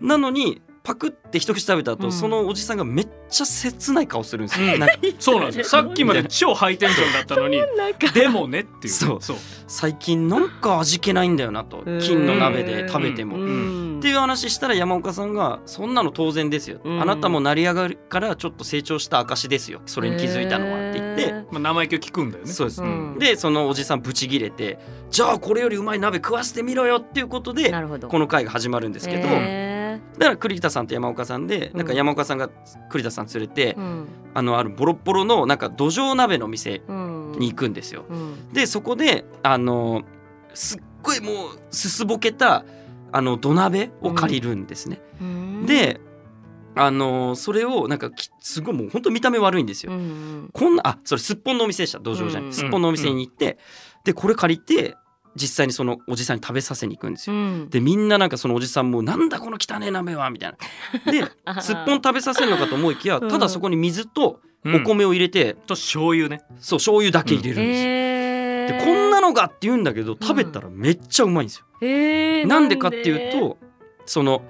[0.00, 2.12] なのにパクって一口食べた後、うん。
[2.12, 4.74] そのおじさんがめっちゃ切ない顔するんですよ。
[4.74, 4.78] うん。
[4.78, 5.64] なんかそうなんですよ。
[5.82, 8.94] さっきまで超ハイテンションだったのになんかでもねっていう。
[8.94, 9.18] そう。
[9.20, 9.36] そう。
[9.66, 11.82] 最近なんか味気ないんだよなと。
[11.84, 12.00] うん。
[12.00, 13.36] 金の鍋で食べても。
[13.36, 13.98] うん。
[13.98, 17.02] っていう話したら山岡さんが「そんなの当然ですよ、うん。
[17.02, 19.80] あなたも成り上がるからちょっと成長した証ですよ。
[19.86, 22.52] それに気づいたのは」って言って、へまあ生意気を聞くんだよね。
[22.52, 23.16] そうです、うん。
[23.18, 24.78] でそのおじさんブチギレて
[25.10, 27.72] 「じゃあこれよりうまい鍋食わせてみろよ」っていうことで
[28.08, 29.75] この回が始まるんですけど、へ
[30.18, 32.48] だから栗田さんと山岡さんでなんか山岡さんが
[32.90, 34.06] 栗田さん連れて、ーうん。
[34.34, 37.32] あのあるボロッボロのなんか土壌鍋の店うん。
[37.38, 38.04] に行くんですよ。
[38.08, 38.52] うん。
[38.52, 40.02] でそこであの
[40.54, 42.64] すっごいもうすすぼけた
[43.12, 45.00] あの土鍋を借りるんですね。
[45.20, 45.66] うん。
[45.66, 46.00] で
[46.74, 49.92] あのそれをなんかきすごいもう本当見た目悪いんですよ。
[49.92, 52.50] うんこんなあそれすっぽんのお店でした土壌じゃなうん。
[52.50, 53.58] いすっぽんのお店に行って、
[54.04, 54.96] でこれ借りて
[55.36, 57.36] 実際にそのおじさんに食べさせに行くんですよ。
[57.36, 57.70] うん。
[57.70, 60.56] でみんななんかそのおじさんも「なんだこの汚ねえ鍋は」みたい
[61.04, 61.12] な。
[61.12, 63.28] ですっぽん食べさせるのかと思いきやうん。
[63.28, 64.74] ただそこに水とうん。
[64.76, 66.42] お米を入れて、と醤油ね。
[66.58, 67.88] そう醤油だけ入れるんですよ。
[67.88, 68.78] へー。
[68.78, 71.66] でこんなのがって言うんだけど食べたらめっちゃうまいんですよ。
[71.82, 72.46] へー。
[72.46, 73.58] なんでかっていうと
[74.06, 74.42] その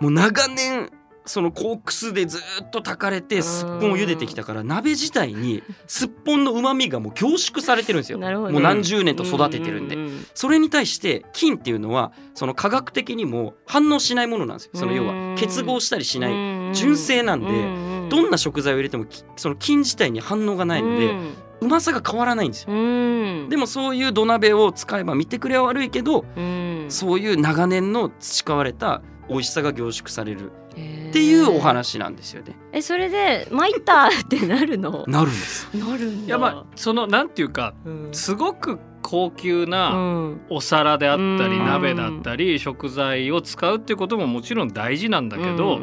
[0.00, 0.90] もう長年
[1.24, 8.18] そのコークスでずっと炊かれてすっぽんを茹でてきたから鍋自体にすっぽんの旨味がもう凝縮されてるんですよ。
[8.18, 9.96] もう何十年と育ててるんで。
[9.96, 9.98] う。
[9.98, 14.70] んそれに対して菌っていうのはその科学的にも反応しないものなんですよ。
[14.74, 21.14] その要うんは結合したりしないうん純正なんでうんどんな食材を入れてもきその菌自体に反応がないので
[21.60, 22.72] うまさが変わらないんですよ。
[22.72, 23.48] うん。
[23.48, 26.86] でもそういう土鍋を使えば見てくれは悪いけどうん。
[26.88, 32.56] そういう長年の培われた美味しさが凝縮されるっっていうお話なんですよね。
[32.72, 35.04] えそれで参ったってなるの？
[35.06, 35.68] なるんです。
[35.76, 36.26] なるんだ。
[36.26, 38.08] いやまあそのなんていうかうん。
[38.12, 40.40] すごく高級うなん。
[40.48, 41.66] お皿であったりうん。
[41.66, 45.80] 鍋だったり食材を使うっていうことももちろん大事なんだけど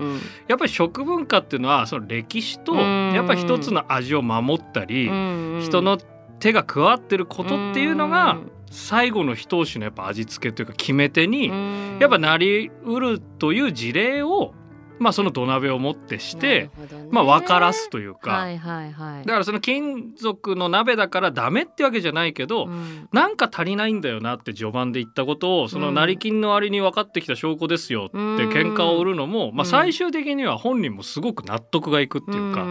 [0.48, 3.12] やっぱり食文化っていうのはその歴史とうん。
[3.14, 5.62] やっぱり一つの味を守ったりうん。
[5.64, 6.00] 人の
[6.40, 8.52] 手が加わってることっていうのがうん。
[8.72, 11.98] 最後の一押しのやっぱ味付けというか決め手にうん。
[12.00, 14.56] やっぱなりうるという事例を
[15.00, 17.08] まあその土鍋をもってしてね。
[17.10, 18.32] まあ分からすというか。
[18.32, 19.26] はいはいはい。
[19.26, 23.08] だからその金属の鍋だからダメってわけじゃないけどうん。
[23.12, 32.66] なんか足りないんだよなって序盤で言ったことをその成金の割に分かってきた証拠ですよって喧嘩を売るのもまあ最終的には本人もすごく納得がいくっていうか。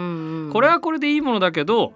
[0.52, 1.94] これはこれでいいものだけど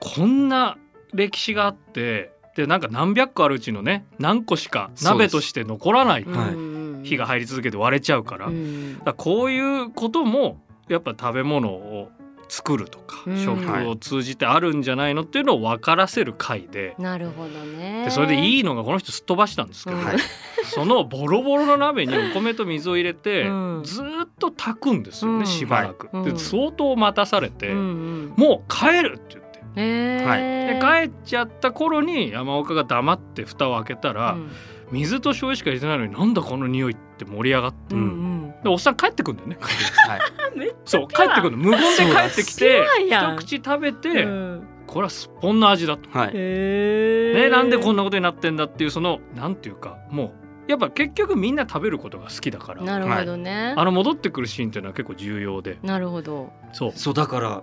[0.00, 0.76] こんな
[1.12, 6.24] 歴史があってでなんか何百個あるうちのね何個しか鍋として残らない。
[6.24, 6.73] はい
[7.04, 8.46] 火が入り続けて割れちゃうから。
[8.46, 12.10] だかうんらこういうこともやっぱ食べ物を
[12.48, 13.38] 作るとかうん。
[13.44, 16.94] 食を通じてあるんじゃないのっていうのを分からせる回で。
[16.98, 18.04] なるほどね。
[18.04, 19.96] でそれでいいのがこの人すっ飛ばしたんですけど、
[20.64, 23.82] そのボロボロの鍋にお米と水を入れて、うん。
[23.84, 25.46] ずーっと炊くんですよね、うん。
[25.46, 26.08] しばらく。
[26.24, 29.54] で相当待たされて、もう帰るって言って。
[29.76, 34.50] へでー帰っちゃった頃に山岡が黙って蓋を開けたら、うん
[34.90, 38.54] 水と醤油しか入れてないのになんだこの匂いって盛り上がって、うんうん。
[38.62, 39.56] でおっさん帰ってくんだよね。
[39.60, 40.20] はい。
[40.84, 41.58] そう帰ってくるの。
[41.58, 44.68] 無言で帰ってきて一口食べて、うん。
[44.86, 46.08] これはすっぽんの味だと。
[46.16, 46.34] はい。
[46.34, 50.34] ね、なんでこんなことになってんだっていうそのなんていうかも
[50.68, 52.82] うやっぱ結局みんな食べることが好きだから。
[52.82, 53.74] なるほどね。
[53.76, 55.78] あの戻ってくるシーンっていうのは結構重要で。
[55.82, 56.52] なるほど。
[56.72, 56.92] そう。
[56.94, 57.62] そうだから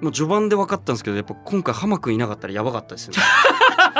[0.00, 3.22] もう序盤で分かったんですけどやっぱ今回浜君いなかったらやばかったですよね。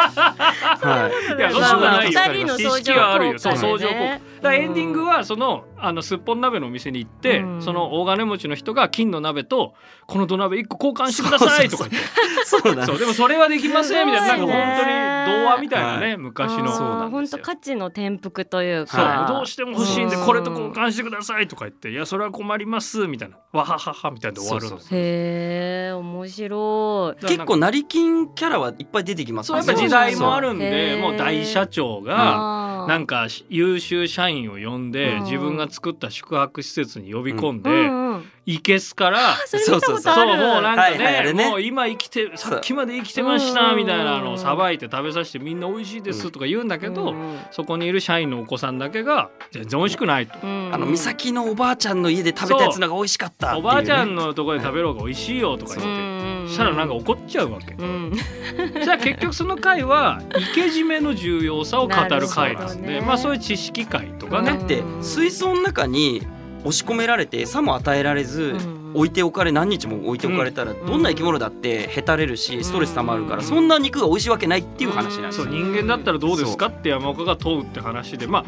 [0.06, 1.37] はい。
[1.38, 9.74] いやまあまあそうじゃないよ二人の相乗知識はあるよ効果でそう相乗効ねだだエンディングはそのあのすっぽん鍋のお店に行って、うん、その大金持ちの人が金の鍋と
[10.06, 12.08] この土鍋一個交換してくださいとか言って。
[12.44, 14.28] そうでもそれはできませんみたいな。
[14.28, 17.10] なんか本当に童話みたいなね、はい、昔の。
[17.10, 19.26] 本当価値の転覆というか。
[19.28, 23.36] どうしても欲しいんでこれと交換してくださいとか言っていやそれは困りますみたいな。
[23.52, 27.26] わはははみたいなで終わるんですへえ面白い。
[27.26, 29.62] 結構成金キャラはいっぱい出てきますね。
[29.62, 38.06] そうやっぱ時代もあるんでもう大社長がなんか優秀社員を呼んで自分が作った宿泊施設に呼び込んで、うんうん
[38.46, 39.35] いけすから。
[39.46, 40.00] そうそうそう。
[40.00, 47.14] そうもうなんかねはいはいね、もう今生きてさっきまで生きてましたみたいなのをさばいて食べさせてみんな美味しいですとか言うんだけど、
[47.50, 50.38] そこにいる社員のお子さんだけが全然美味しくないと。
[50.42, 57.76] あの美咲のおばあちゃんの家で食べたやつのが美味しかった、ね、おばあちゃんのところで食べる方が美味しいよとか言って、したらなんか怒っちゃうわけ。
[57.76, 64.52] じゃあ結局その回は生け締めの重要さを語る回なんで、ね、まあそういう知識会とかね。
[64.52, 66.26] だって水槽の中に
[66.66, 68.57] 押し込められて餌も与えられず、
[68.94, 75.46] 置いておかれ何日も置いておかれたらどんな生き物だってへたれるしストレスたまるからそんな肉が美味しいわけないっていう話なんですよ。
[75.46, 78.44] 人間だったらどうですかって山岡が問うって話でまあ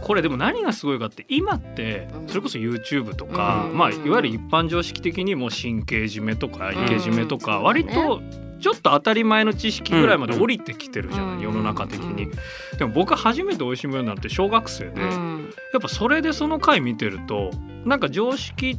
[0.00, 8.20] これでも何がすごいかって今ってそれこそ YouTube とか、まあ、いわゆる一般常識的にも神経締めとか生け締めとか割と
[8.60, 12.28] ちょっと当たり前の知識ぐらいまで降りてきてるじゃない、うん、世の中的に。
[12.78, 17.50] でも僕初めて美味しむようになって小学生で、うん、やっぱそれでその回見てると
[17.84, 18.78] なんか常識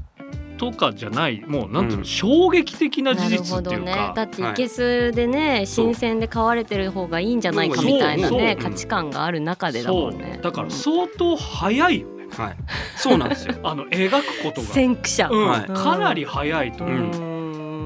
[0.57, 4.53] とかじゃないもうなんていうの、うん、衝撃的な事実っていうか、ね、だってい。
[4.53, 10.39] けすでね、はい、新鮮で買われてる方がいいんじゃないかみたいなね価値観がある中でだもんね。
[10.41, 12.57] だから相当早いよね、はい、
[12.97, 13.55] そうなんですよ。
[13.63, 14.67] あの描くことが。
[14.67, 17.38] 先駆者、うん、かなり早いと思う。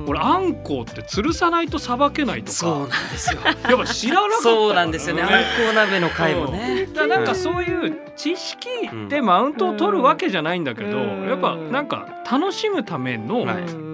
[0.07, 2.51] 俺あんこうって吊るさないとさばけないとか。
[2.51, 3.41] そうなんですよ。
[3.69, 5.23] やっぱ知らなかったそうなんですよね。
[5.23, 5.35] あんこ
[5.71, 8.67] う鍋の回もね、だなんかそういう知識
[9.09, 13.45] でマウントを取るわけじゃないんだけど、やっぱなんか楽しむための、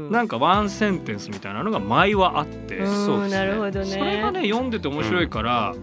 [0.09, 2.85] なんかワンセンテンスみたいなのが前はあって。
[2.85, 3.85] そうなるほどね。
[3.85, 5.73] それがね読んでて面白いから、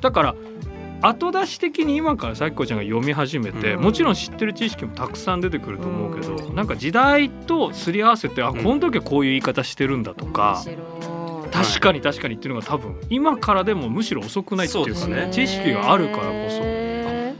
[0.00, 0.34] だから
[1.00, 10.62] 後出し的に今からさきこちゃんが読み始めて、うん、もちろん知ってる知識もたくさん出てくると思うけど、うん、なんか時代とすり合わせてあこの時はこういう言い方してるんだとか。
[11.50, 16.32] 確かに確かにっていうのが多分今からでもむしろ遅くないっていうかね、ね、知識があるからこ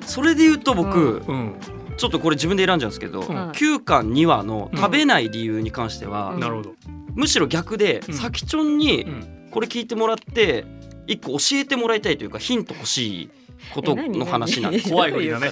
[0.01, 0.09] そ。
[0.09, 1.55] それで言うと僕、うん、
[1.99, 6.75] ちょっとこれ自分で選んじゃうんですけど、うん、9巻2話の食べない理由に関しては、なるほど。
[7.15, 9.05] むしろ逆で、さきちょんに
[9.51, 10.65] これ聞いてもらって
[11.07, 13.31] 一個教えてもらいたいというかヒント欲しい
[13.75, 14.81] ことの話なんで。
[14.81, 15.51] す怖いふりだね。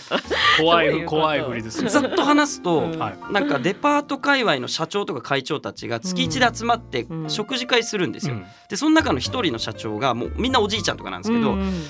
[0.59, 11.83] 怖い怖いふりですざっと話すと、うん、なんかデパート界隈の社長とか会長たちが月一で集まって食事会するんですよ、うん、でその中の一人の社長がもうみんなおじいちゃんとかなんですけど、うん、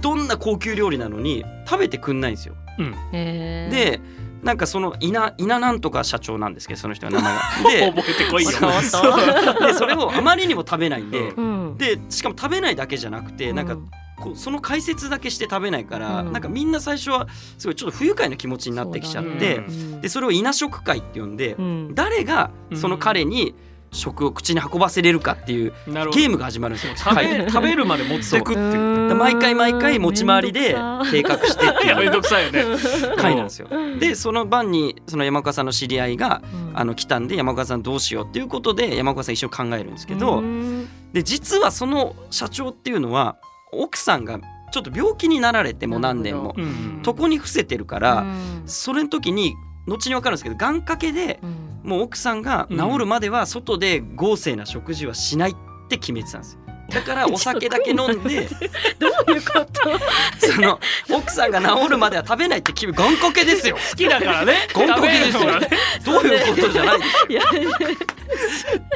[0.00, 2.54] どんな高級料理なのに食べてくんないんですよ、
[3.12, 4.00] で
[4.44, 7.42] なんかその稲稲なんとか社長なんですけどその人の名前が。
[7.70, 8.50] で覚えてこいよ。
[9.66, 13.76] でそれをあまりにも食べないんで、うん、でしかも食べないだけじゃなくてなんか
[14.36, 17.26] その解説だけして食べないから、うん、なんかみんな最初は
[17.58, 19.64] すごいちょっと不愉快な気持ちになってきちゃって、ね、
[20.02, 23.54] でそれを稲食会って呼んで、うん、誰がその彼に
[23.94, 26.94] 食を口に運ばせれるかっていうゲームが始まるんですよ。
[26.96, 28.60] 食べ食べるまで持ってくって。
[28.60, 30.76] いう毎回毎回持ち回りで
[31.10, 32.10] 計画してっていう。
[32.10, 32.64] めんさいよね。
[33.16, 33.68] 回なんですよ。
[33.98, 36.42] でその晩にその山岡さんの知り合いが、
[36.74, 40.42] あの来たんで山岡さんどうしようっていうことで山岡さん一緒考えるんですけど
[41.12, 43.36] で実はその社長っていうのは
[43.72, 44.40] 奥さんが
[44.72, 46.54] ちょっと病気になられても何年も
[47.06, 48.26] 床に伏せてるから、
[48.66, 49.54] それの時に
[49.86, 51.38] 後に分かるんですけど願掛けで、
[51.84, 55.54] もう奥さんが治るまでは外で豪勢な食事はしないっ
[55.88, 56.63] て決めてたんですよ。
[56.94, 58.48] だからお酒だけ飲んで
[58.98, 59.90] どういうこと？
[60.54, 60.78] その
[61.10, 63.76] 奥さんが治るまでは食べないって決め願掛けですよ。
[63.90, 64.68] 好きだからね。
[64.74, 65.42] 願掛けですよ。
[66.04, 66.98] どういうことじゃない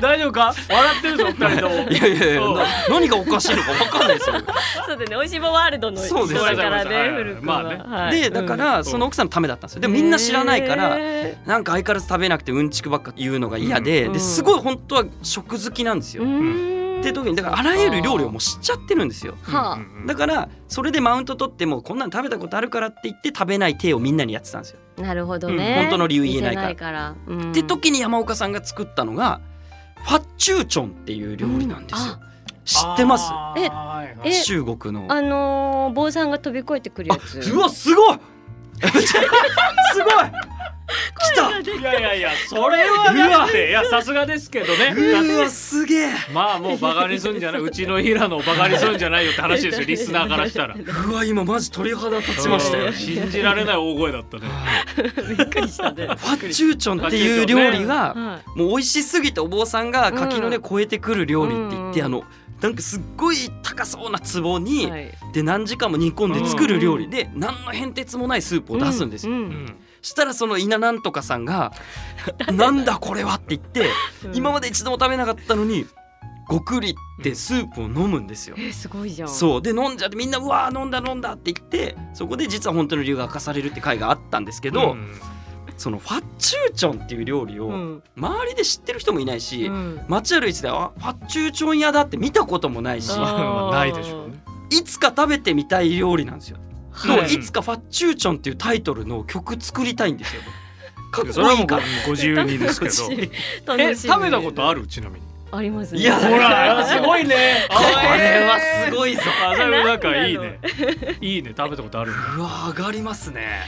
[0.00, 0.54] 大丈夫か？
[0.68, 1.74] 笑ってるぞ二人とも。
[1.90, 2.40] いやいやいや
[2.88, 4.36] 何がおかしいのか分かんないですよ。
[4.86, 6.44] そうだねおいしいもワールドのそうです。
[6.44, 9.80] からね古くは、まあね、でだからその奥さんのためだったんですよ。
[9.80, 10.96] でもみんな知らないから
[11.46, 16.22] なんか相変わらず食べなくてうんちくばっか言うのが嫌でですごい本当は食好きなんですよ
[17.00, 19.34] って時にだからあらゆる料理をもう知っちゃってるんですよ、
[20.06, 24.78] だからそれでマウント取ってもこんなの食べたことあるからって言って食べない手をみんなにやってたんですよ。
[24.98, 27.16] なるほどね、本当の理由言えないから。
[27.50, 29.40] って時に山岡さんが作ったのが
[30.04, 32.18] ファッチューチョンっていう料理なんですよ、
[32.64, 33.32] 知ってます？
[33.56, 33.70] え
[34.44, 35.06] 中国の。
[35.08, 37.50] あのー、坊さんが飛び越えてくるやつ。
[37.52, 38.18] うわすごい
[39.92, 40.58] すごい。
[40.88, 41.60] 来た。
[41.60, 44.94] いやいやいやそれはだっていやさすがですけどね。
[44.96, 46.10] うわすげえ。
[46.32, 47.60] まあもうバカにすんじゃない。
[47.60, 50.74] うちの平野をバカにすんじゃないよって話ですよ リスナーからしたら。
[50.74, 52.86] うわ今マジ鳥肌立ちましたよ。
[52.86, 54.44] うん信じられない大声だったね。
[55.36, 56.06] びっくりしたね。
[56.08, 60.62] ファッチューチョンっていう料理がはもう美味しすぎてお坊さんが柿の根うん。
[60.62, 62.06] 超えてくる料理って言って、うん。
[62.06, 62.24] あの
[62.60, 65.12] なんかすっごい高そうな壺いに、はい。
[65.32, 69.76] で何時間も煮込んで作る料理で、何の変哲もないスープを出すんですよ、ううん。
[70.02, 71.72] したらその稲なんとかさんが
[72.52, 73.90] 「なんだこれは」って言って、
[74.24, 74.36] うん。
[74.36, 75.86] 今まで一度も食べなかったのに
[76.48, 78.56] ごくりってスープを飲むんですよ。
[78.58, 79.28] えーすごいじゃん。
[79.28, 79.62] そう。
[79.62, 85.12] で飲んじゃってみんな「うわー飲んだ飲んだ」って言ってそこで実は本当の理由が明かされるって回があったんですけど、うん
[85.78, 88.02] そのファッチューチョンっていう料理をうん。
[88.16, 90.00] 周りで知ってる人もいないし、うん。
[90.08, 94.42] 街歩いててあファッチューチョン屋だって見たこともないしないでしょうね。
[94.70, 96.58] いつか食べてみたい料理なんですよ。
[97.06, 97.32] とはい。
[97.32, 100.42] いつかファッチューチョンっていうタイトルの曲作りたいんですよ。
[101.12, 101.82] かっそれはもこいういから。
[102.06, 102.94] ご自由にですけど。
[102.94, 104.86] 楽しみえ食べたことある？
[104.86, 106.00] ちなみにありますね。
[106.00, 107.66] いやほらすごいね。
[107.72, 107.82] こ
[108.16, 109.22] れはすごいぞ。
[109.46, 110.58] あそれなんかいいね。
[111.20, 111.54] いいね。
[111.56, 113.62] 食べたことあるうわ上がりますね。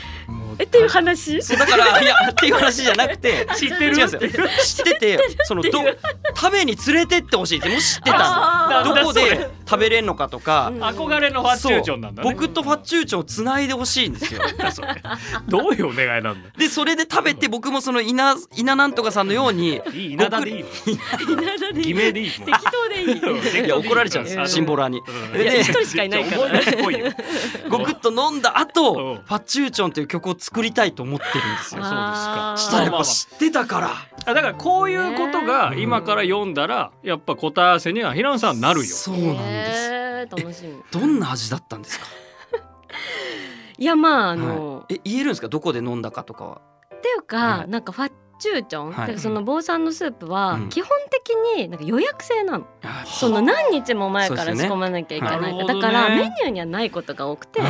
[0.58, 1.42] えっていう話？
[1.42, 3.96] そうだからいやっていう話じゃなくて知ってる？
[3.96, 4.48] 違うんですよ。
[4.62, 5.70] 知っててそのど
[6.36, 10.82] 食べに連れてってほしいってもし知ってたどこで食べれるのかとかうん。
[10.82, 12.28] 憧れのファッチューチョンなんだね。
[12.32, 14.40] 僕とファッチューチョンをつないでほしいんですよ。
[15.48, 16.48] どういうお願いなんだ？
[16.48, 20.68] よでそれで食べて僕もその稲稲なんとかさんのようにいい稲田でいいの？
[21.42, 21.86] 稲田でいい。
[21.86, 25.00] 偽名でいいもん適当でいい いや怒られちゃうんですシンボラに。
[25.34, 25.40] うん。
[25.40, 26.60] いや一人しかいないから。
[27.68, 28.62] ごくっと飲んだうん。
[28.62, 31.80] 後ファッチューチョンという曲を作りたいと思ってるんですよ。
[31.84, 32.60] あー。
[32.60, 33.90] したらやっぱ知ってたから。
[34.26, 38.84] あだからこういうことがね今から読んだらやっぱ答え合わせには平野さんなるよ。
[38.86, 40.36] そうなんです。
[40.36, 40.82] 楽しみ。
[40.90, 42.06] どんな味だったんですか？
[43.78, 45.48] いやまああの、はい、え言えるんですか？
[45.48, 46.60] どこで飲んだかとかは？
[46.94, 47.70] っていうか、はい。
[47.70, 49.18] なんかファッチューチョン、はい。
[49.18, 50.68] その坊さんのスープはうん。
[50.68, 55.54] 基本的になんか予約制なの、あその何日も前から仕込まなきゃいけない。
[55.54, 55.64] ね。
[55.66, 57.60] だからメニューにはないことが多くて、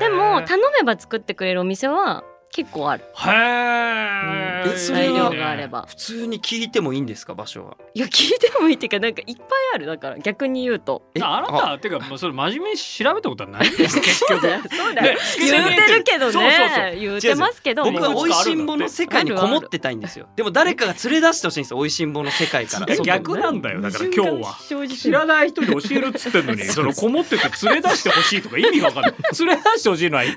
[0.00, 4.78] でも頼めば作ってくれるお店は結構ある、へえうん。
[4.78, 5.14] それは。
[5.14, 7.76] 材料があれば普通に聞いてもいいんですか場所は？
[7.94, 9.86] いや聞いてもいいっていうかなんかいっぱいある。
[9.86, 11.02] だから逆に言うと。
[11.14, 11.20] え？
[11.22, 14.02] あなたっていうかもうそれ真面目に調べたことはないんです よ。
[14.02, 14.40] 結局。
[14.40, 15.20] そうだよ、ね。
[15.38, 16.32] 言うてるけどね。
[16.32, 17.00] そうそうそう。
[17.00, 20.28] 言うてますけど僕はも美味しんぼの世界にこもってたいんですよ。
[20.34, 22.96] でも誰かが連れ出してほしいんですよ美味しんぼの世界から。
[23.04, 24.56] 逆なんだよだから今日は。
[24.68, 29.14] 正直知らない人に教えるっつってんのに そのこもってて連れ出してほしいとか意味わかんない。
[29.38, 30.36] 連れ出してほしいのはこっ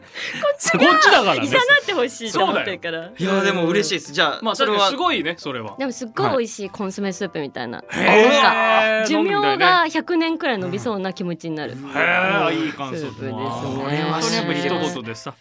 [0.60, 0.72] ち
[1.12, 1.46] だからね。
[1.46, 3.12] いざなってほしいと思ってるから。
[3.18, 4.14] いやでも嬉しいです。
[4.14, 5.76] じゃあ、まあそれはすごいねそれは。
[5.78, 13.32] でもすっごい美味しいコンソメスープみたいな、なんか寿命が100年くらい伸びそうな気持ちになる、へえいい感想スープですね。
[13.32, 15.34] れはれはやっぱ一言でさ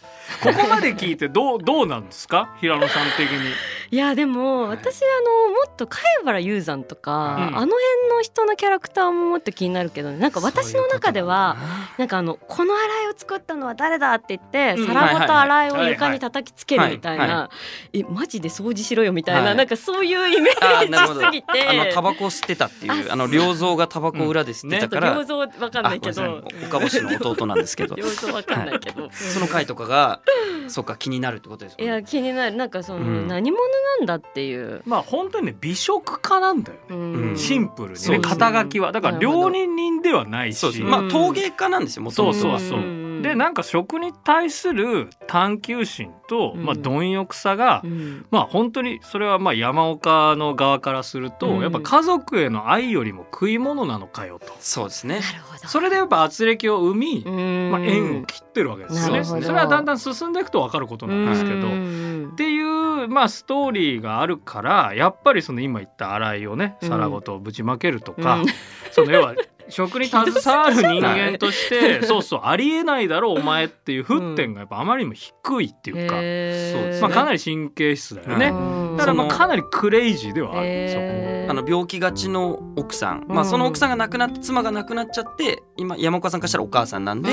[0.43, 2.55] ここまで聞いてどう どうなんですか？
[2.61, 3.51] 平野さん的に。
[3.93, 4.77] いやでもはい。
[4.77, 5.07] 私あ
[5.49, 7.19] のもっと貝原雄山とか、うん。
[7.19, 7.67] あの辺
[8.11, 10.19] の人のキャラクターももっと気になるけどね。
[10.19, 11.57] なんか私の中では
[11.99, 14.87] なんかあのこの洗いを作ったのは誰だって言って、うん。
[14.87, 17.51] 皿ごと洗いを床に叩きつけるみたいな、
[17.93, 19.57] えマジで掃除しろよみたいな、はい。
[19.57, 21.67] なんかそういうイメあージすぎて。
[21.69, 26.45] あのタバコを吸ってたっていうああの良三がタバコを裏で吸ってたから、良三わかんないけど。
[26.69, 27.97] 岡星の弟なんですけど。
[27.99, 30.20] 良三わかんないけど、その回とかが
[30.69, 31.97] そっか気になるってことですいよね。
[31.97, 32.57] や気になる。
[32.57, 33.29] なんかその、うん。
[33.29, 33.63] 何者
[33.99, 36.97] なんだっていう、まあ本当にね美食家なんだよね。
[36.97, 37.37] うん。
[37.37, 38.19] シンプルにね。
[38.19, 38.21] ね。
[38.21, 38.93] 肩書きは。
[38.93, 40.59] だから料理人ではないし。
[40.59, 40.83] そうです。
[40.83, 42.03] うんまあ陶芸家なんですよ。
[42.03, 42.59] もともとは。
[42.59, 46.65] そうそうそうでなんか食に対する探求心と、うん。
[46.65, 48.27] まあ貪欲さが、うん。
[48.31, 51.61] まあ本当にそれはまあ山岡の側からすると、うん。
[51.63, 54.53] やっぱ家族への愛よりも食い物なのかよと。
[54.61, 55.21] そうですね。
[55.21, 55.69] なるほど。
[55.69, 57.71] それでやっぱ圧力を生み、うん。
[57.71, 59.15] まあ、縁を切ってるわけですよ。
[59.15, 62.31] ねそれはだんだん進んでいくと分かることなんですけど、うん。
[62.33, 66.89] っていう、まあ、ストーリーがあるからやっぱりその今言った洗いをねうん。
[66.89, 68.47] 皿ごとぶちまけるとか、うん。
[68.91, 69.35] その要は
[69.71, 72.41] 食に携わる人間として そうそう。
[72.45, 78.49] ありえないだろうお前っていう沸点がやっぱあまりにも低いっていうか、うですまあ、かなり神経質だよね。
[78.49, 78.97] うん。
[78.97, 81.51] だからまあかなりクレイジーではある、へー。
[81.51, 83.35] あの病気がちの奥さん、うん。
[83.35, 87.31] まあその奥さんが亡くなって妻が亡くなっちゃって今山岡さんからしたらお母さんなんで、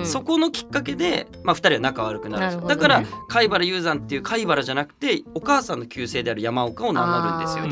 [0.00, 0.06] うん。
[0.06, 2.46] そこのきっかけで、まあ、2人は仲悪くなる。
[2.46, 7.64] んですよだから貝原雄山っていう貝原じゃなくてお母さんの旧姓である山岡を名乗るんですよ。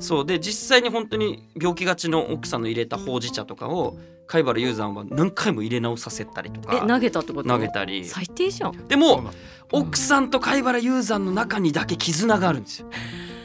[0.00, 0.26] そう。
[0.26, 7.48] で実際に本当に病気がちの奥さんの入れたほうじ茶とかを貝原雄山は何回も入れ直させたりとえか投げたってこと？
[7.48, 8.04] 投げたり。
[8.04, 8.88] 最低じゃん。
[8.88, 9.24] でも
[9.72, 12.86] 奥さんと貝原雄山の中にだけ絆があるんですよ。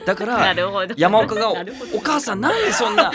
[0.05, 0.55] だかなら
[0.95, 3.11] 山岡が なるほど「お母さんなんでそんな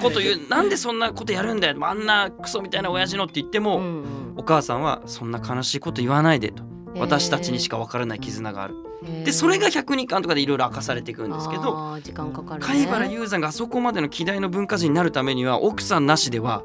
[0.00, 1.76] こと言う うなんでそんなことやるんだよ。
[1.80, 6.76] あんなクソみたいな親父の」って言っても、んお母さんは「そんな悲しいこと言わないで」と。
[6.98, 8.74] 私たちにしか分からない絆がある。
[9.24, 16.64] でそれが102巻とかでいろいろ明かされていくんですけど時間かかる、ね、貝原雄山があそこまでの希代の文化人になるためには奥さんなしでは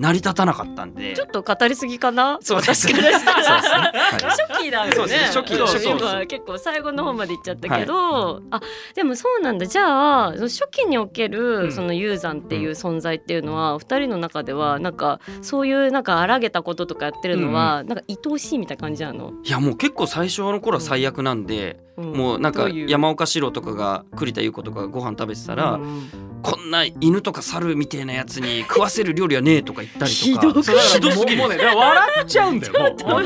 [0.00, 1.14] 成り立たなかったんで。
[1.14, 2.38] ちょっと語りすぎかな？
[2.40, 2.86] そうです。
[2.86, 2.94] ね。
[2.94, 5.16] 初期だよね。
[5.32, 8.60] 初期初期今結構最後の方まで行っちゃったけど、はい、あ
[8.94, 9.66] でもそうなんだ。
[9.66, 19.32] じゃあ初期におけるそのユーザンっていう存在っていうのは、うん、2人の中ではなんかそういうなんか荒げたこととかやってるのは、うん、なんか愛おしいみたいな感じなの？
[19.44, 25.78] いやもう結構最初の頃は最悪なんで、うん、もうなんか山岡四郎とかが栗田優子とかご飯食べてたら、
[26.42, 30.62] こんな犬とか猿みたいなやつに食わせる料理はねえとか言ったりとか。
[30.92, 31.38] ひどすぎる。
[31.38, 32.72] もうね笑っちゃうんだよ。
[33.06, 33.24] もう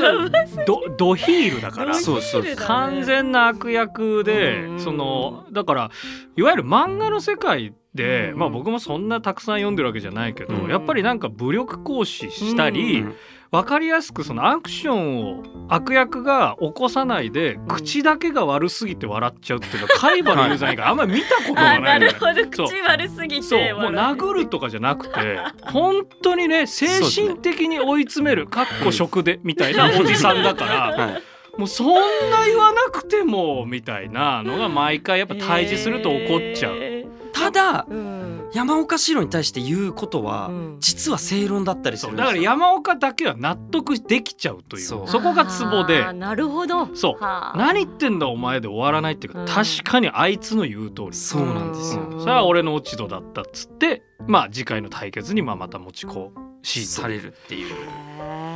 [0.65, 5.91] ドドヒールだからそうそう完全な悪役でそのだから
[6.35, 13.05] いわゆる漫画の世界で、まあ僕もそんなたくさん読んでるわけじゃないけど、やっぱりなんか武力行使したり、
[13.51, 23.59] 分かりやすくそのアクションを悪役が起こさないで、口だけが悪すぎて笑っちゃうっていうのは 海馬のユーザー以外あんまり見たことがない、なるほど口悪すぎてそう。
[23.75, 31.05] もう殴るとかじゃなくて本当にね精神的に追い詰めるかっこ食でみたいなおじさんだから。
[31.05, 31.23] はい。
[31.57, 31.87] もうそん
[32.29, 36.94] な言わなくてもみたいなのが毎回やっぱ対峙すると怒っちゃう。
[37.35, 46.13] ただ、うん、山岡四郎に対して言うことは、うん、実は正論だったりするだから山岡だけは納得できちゃうというそこがツボで。
[46.13, 46.95] なるほど。
[46.95, 47.21] そう。
[47.21, 51.13] 何言ってんだお前で終わらないっていうか、うん、確かにあいつの言う通り。
[51.13, 56.29] そうなんですよ、それは俺の落ち度だったっつってまあ次回の対決にまあまた持ち込
[56.63, 57.75] しされるっていう。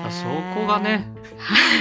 [0.09, 0.25] そ
[0.57, 1.11] こがね。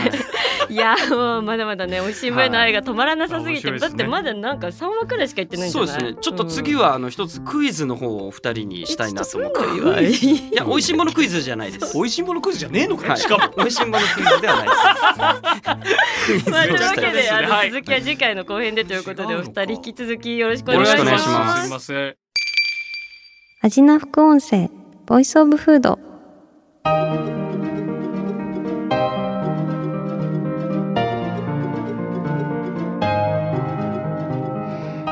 [0.06, 0.37] い
[0.76, 3.80] やもうまだまだねおいしい前の愛が止まらなさすぎて、はい。
[3.80, 6.18] ね、だってまだなんか3話くらいしか言ってないんじゃないそうですね。
[6.20, 9.58] ちょっと次はあの一つクイズの方をお二人にしたいなと思って
[10.12, 11.96] いやおいしいものクイズじゃないです。
[11.96, 16.50] おいしいものクイズじゃねえのか、はい、しかもおいしいものクイズではないです。
[16.50, 21.62] まあというわけで、あの続きは次回の後編でということで、お二人引き続きよろしくお願いします。
[21.62, 22.16] すみません。
[23.60, 24.70] 味な副音声
[25.06, 25.98] ボイスオブフード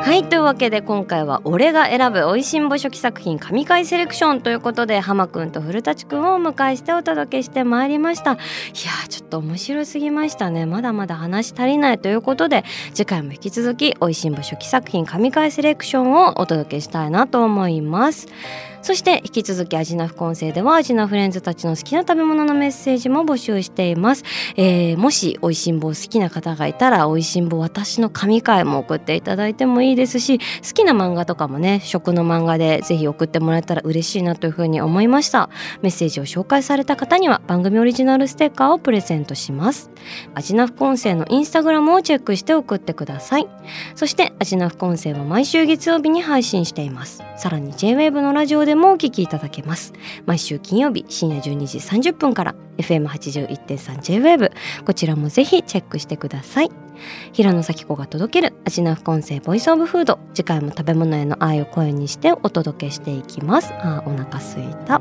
[0.07, 8.35] はいというわけで今回は俺が選ぶおいしんぼ初期作品神回セレクションということで浜くんと古舘くんをお迎えしてお届けしてまいりました。
[8.35, 8.39] いや
[9.09, 10.65] ちょっと面白すぎましたね。
[10.65, 18.29] まだまだ話足りないということで次回も引き続きおいしんぼ初期作品神回セレクションをお届けしたいなと思います。
[18.87, 24.23] そして引き続きアジナ副音声ではアジナフレンズたちの好きな食べ物のメッセージも募集しています、
[24.55, 35.51] えー、もし美味しんぼ好きな方がいたら美味しんぼ私の神回も送っていただいてもいいですし好きな漫画とかもね食の漫画でぜひ送ってもらえたら嬉しいなというふうに思いました。
[35.83, 39.91] メッセージを紹介された方には番組オリジナルステッカーをプレゼントします。
[40.35, 43.49] アジナ副音声のインスタグラムをチェックして送ってください。
[43.97, 47.25] そしてアジナ副音声は毎週月曜日に配信しています。
[47.37, 49.93] さらに JWAVE のラジオでもお聞きいただけます。
[50.27, 54.53] 毎週金曜日深夜12時30分から FM81.3JWAVE
[54.85, 56.71] こちらもぜひチェックしてください。
[57.33, 60.19] 平野咲子が届ける味の副音声ボイスオブフード。
[60.35, 63.73] 次回も食べ物への愛を声にしてお届けしていきます。
[63.75, 65.01] あお腹すいた。